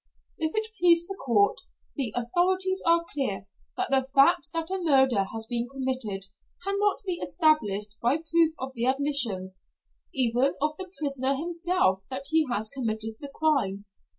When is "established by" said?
7.21-8.17